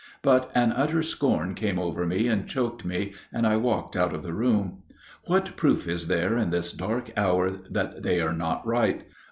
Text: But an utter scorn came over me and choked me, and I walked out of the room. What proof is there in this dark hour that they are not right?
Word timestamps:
But 0.23 0.49
an 0.55 0.71
utter 0.71 1.03
scorn 1.03 1.53
came 1.53 1.77
over 1.77 2.07
me 2.07 2.27
and 2.27 2.47
choked 2.47 2.83
me, 2.83 3.13
and 3.31 3.45
I 3.45 3.57
walked 3.57 3.95
out 3.95 4.15
of 4.15 4.23
the 4.23 4.33
room. 4.33 4.81
What 5.25 5.55
proof 5.55 5.87
is 5.87 6.07
there 6.07 6.35
in 6.39 6.49
this 6.49 6.71
dark 6.73 7.11
hour 7.15 7.51
that 7.51 8.01
they 8.01 8.19
are 8.19 8.33
not 8.33 8.65
right? 8.65 9.03